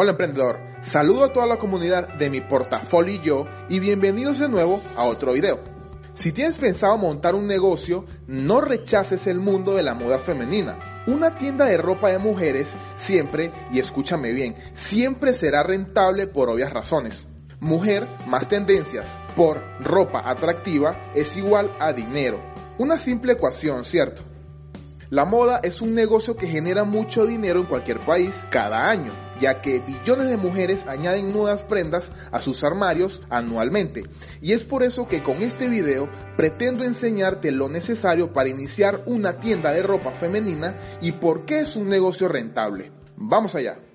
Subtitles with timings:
[0.00, 4.48] Hola emprendedor, saludo a toda la comunidad de mi portafolio y yo y bienvenidos de
[4.48, 5.58] nuevo a otro video.
[6.14, 11.02] Si tienes pensado montar un negocio, no rechaces el mundo de la moda femenina.
[11.08, 16.72] Una tienda de ropa de mujeres siempre, y escúchame bien, siempre será rentable por obvias
[16.72, 17.26] razones.
[17.58, 22.38] Mujer más tendencias por ropa atractiva es igual a dinero.
[22.78, 24.22] Una simple ecuación, ¿cierto?
[25.10, 29.10] La moda es un negocio que genera mucho dinero en cualquier país cada año,
[29.40, 34.02] ya que billones de mujeres añaden nuevas prendas a sus armarios anualmente.
[34.42, 39.40] Y es por eso que con este video pretendo enseñarte lo necesario para iniciar una
[39.40, 42.92] tienda de ropa femenina y por qué es un negocio rentable.
[43.16, 43.87] Vamos allá.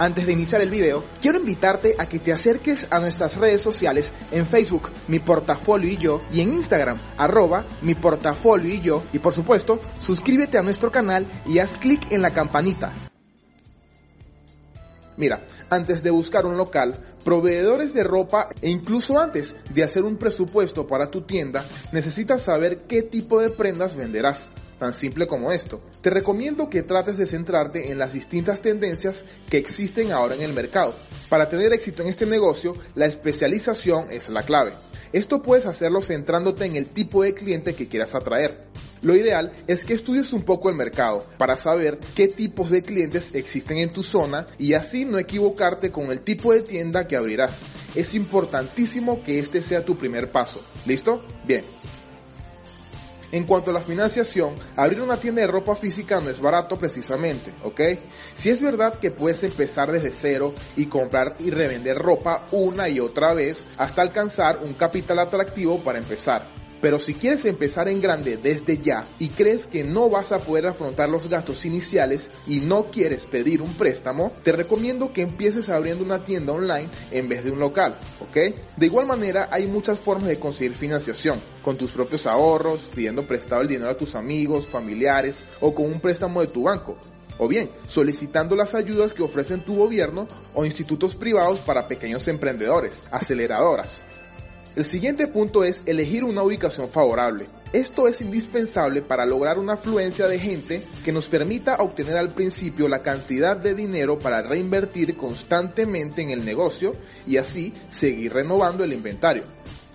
[0.00, 4.12] Antes de iniciar el video, quiero invitarte a que te acerques a nuestras redes sociales
[4.30, 9.18] en Facebook, mi portafolio y yo, y en Instagram, arroba mi portafolio y yo, y
[9.18, 12.94] por supuesto, suscríbete a nuestro canal y haz clic en la campanita.
[15.16, 20.16] Mira, antes de buscar un local, proveedores de ropa e incluso antes de hacer un
[20.16, 25.82] presupuesto para tu tienda, necesitas saber qué tipo de prendas venderás tan simple como esto.
[26.00, 30.52] Te recomiendo que trates de centrarte en las distintas tendencias que existen ahora en el
[30.52, 30.94] mercado.
[31.28, 34.72] Para tener éxito en este negocio, la especialización es la clave.
[35.12, 38.68] Esto puedes hacerlo centrándote en el tipo de cliente que quieras atraer.
[39.00, 43.34] Lo ideal es que estudies un poco el mercado para saber qué tipos de clientes
[43.34, 47.60] existen en tu zona y así no equivocarte con el tipo de tienda que abrirás.
[47.94, 50.60] Es importantísimo que este sea tu primer paso.
[50.84, 51.24] ¿Listo?
[51.46, 51.64] Bien.
[53.30, 57.52] En cuanto a la financiación, abrir una tienda de ropa física no es barato precisamente,
[57.62, 57.80] ¿ok?
[58.34, 63.00] Si es verdad que puedes empezar desde cero y comprar y revender ropa una y
[63.00, 66.67] otra vez hasta alcanzar un capital atractivo para empezar.
[66.80, 70.66] Pero si quieres empezar en grande desde ya y crees que no vas a poder
[70.66, 76.04] afrontar los gastos iniciales y no quieres pedir un préstamo, te recomiendo que empieces abriendo
[76.04, 78.36] una tienda online en vez de un local, ¿ok?
[78.76, 83.62] De igual manera hay muchas formas de conseguir financiación, con tus propios ahorros, pidiendo prestado
[83.62, 86.96] el dinero a tus amigos, familiares o con un préstamo de tu banco
[87.38, 93.00] o bien solicitando las ayudas que ofrecen tu gobierno o institutos privados para pequeños emprendedores,
[93.10, 94.02] aceleradoras.
[94.78, 97.48] El siguiente punto es elegir una ubicación favorable.
[97.72, 102.86] Esto es indispensable para lograr una afluencia de gente que nos permita obtener al principio
[102.86, 106.92] la cantidad de dinero para reinvertir constantemente en el negocio
[107.26, 109.42] y así seguir renovando el inventario.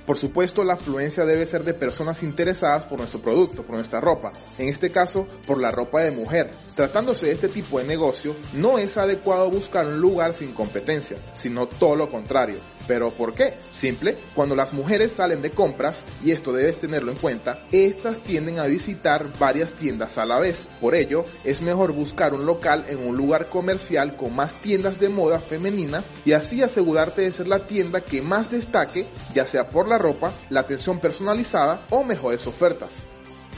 [0.06, 4.34] Por supuesto, la afluencia debe ser de personas interesadas por nuestro producto, por nuestra ropa,
[4.58, 6.52] en este caso por la ropa de mujer.
[6.76, 11.68] Tratándose de este tipo de negocio, no es adecuado buscar un lugar sin competencia, sino
[11.68, 12.60] todo lo contrario.
[12.86, 13.54] ¿Pero por qué?
[13.74, 18.60] Simple, cuando las mujeres salen de compras, y esto debes tenerlo en cuenta, estas tienden
[18.60, 20.68] a visitar varias tiendas a la vez.
[20.82, 25.08] Por ello, es mejor buscar un local en un lugar comercial con más tiendas de
[25.08, 29.88] moda femenina y así asegurarte de ser la tienda que más destaque, ya sea por
[29.88, 32.92] la ropa, la atención personalizada o mejores ofertas.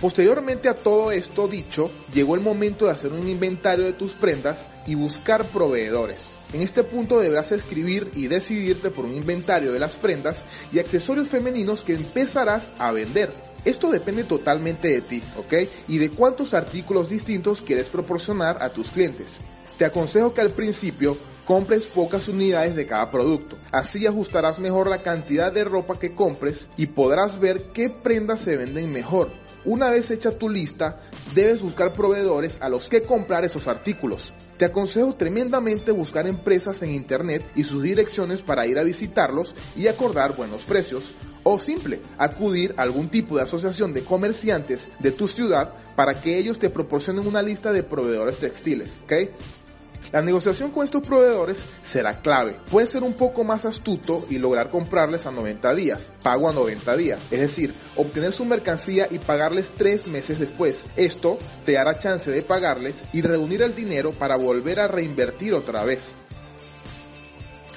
[0.01, 4.68] Posteriormente a todo esto dicho, llegó el momento de hacer un inventario de tus prendas
[4.85, 6.19] y buscar proveedores.
[6.53, 11.29] En este punto deberás escribir y decidirte por un inventario de las prendas y accesorios
[11.29, 13.31] femeninos que empezarás a vender.
[13.63, 15.53] Esto depende totalmente de ti, ¿ok?
[15.88, 19.28] Y de cuántos artículos distintos quieres proporcionar a tus clientes.
[19.78, 23.58] Te aconsejo que al principio compres pocas unidades de cada producto.
[23.74, 28.56] Así ajustarás mejor la cantidad de ropa que compres y podrás ver qué prendas se
[28.56, 29.31] venden mejor.
[29.66, 31.02] Una vez hecha tu lista,
[31.34, 34.31] debes buscar proveedores a los que comprar esos artículos.
[34.58, 39.88] Te aconsejo tremendamente buscar empresas en internet y sus direcciones para ir a visitarlos y
[39.88, 41.16] acordar buenos precios.
[41.47, 46.39] O simple, acudir a algún tipo de asociación de comerciantes de tu ciudad para que
[46.39, 48.91] ellos te proporcionen una lista de proveedores textiles.
[49.03, 49.13] ¿ok?
[50.11, 52.57] La negociación con estos proveedores será clave.
[52.72, 56.97] Puedes ser un poco más astuto y lograr comprarles a 90 días, pago a 90
[56.97, 60.80] días, es decir, obtener su mercancía y pagarles 3 meses después.
[60.95, 65.83] Esto te dará chance de pagarles y reunir el dinero para volver a reinvertir otra
[65.83, 66.12] vez.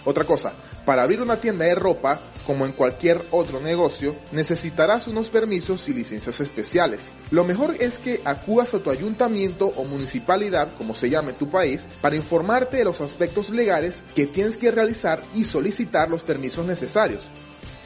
[0.05, 0.55] Otra cosa,
[0.89, 5.93] para abrir una tienda de ropa, como en cualquier otro negocio, necesitarás unos permisos y
[5.93, 7.05] licencias especiales.
[7.31, 11.87] Lo mejor es que acudas a tu ayuntamiento o municipalidad, como se llame tu país,
[12.01, 17.23] para informarte de los aspectos legales que tienes que realizar y solicitar los permisos necesarios.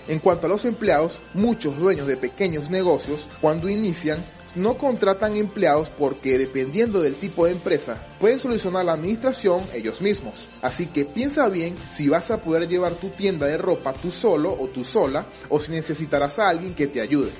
[0.08, 4.18] En cuanto a los empleados, muchos dueños de pequeños negocios, cuando inician,
[4.54, 10.46] no contratan empleados porque dependiendo del tipo de empresa, pueden solucionar la administración ellos mismos.
[10.60, 14.52] Así que piensa bien si vas a poder llevar tu tienda de ropa tú solo
[14.52, 17.30] o tú sola o si necesitarás a alguien que te ayude.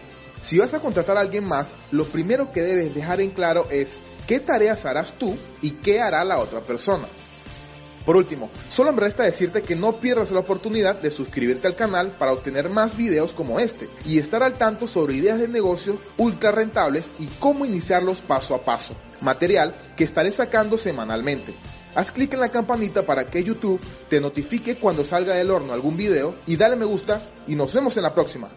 [0.40, 3.98] Si vas a contratar a alguien más, lo primero que debes dejar en claro es
[4.26, 7.08] qué tareas harás tú y qué hará la otra persona.
[8.04, 12.10] Por último, solo me resta decirte que no pierdas la oportunidad de suscribirte al canal
[12.10, 16.50] para obtener más videos como este y estar al tanto sobre ideas de negocio ultra
[16.50, 21.54] rentables y cómo iniciarlos paso a paso, material que estaré sacando semanalmente.
[21.94, 25.96] Haz clic en la campanita para que YouTube te notifique cuando salga del horno algún
[25.96, 28.48] video y dale me gusta y nos vemos en la próxima.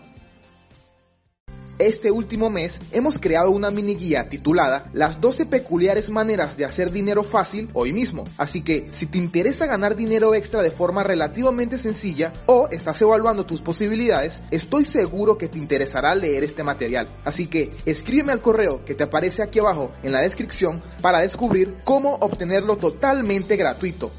[1.85, 6.91] Este último mes hemos creado una mini guía titulada Las 12 peculiares maneras de hacer
[6.91, 8.23] dinero fácil hoy mismo.
[8.37, 13.45] Así que si te interesa ganar dinero extra de forma relativamente sencilla o estás evaluando
[13.45, 17.07] tus posibilidades, estoy seguro que te interesará leer este material.
[17.23, 21.81] Así que escríbeme al correo que te aparece aquí abajo en la descripción para descubrir
[21.83, 24.11] cómo obtenerlo totalmente gratuito.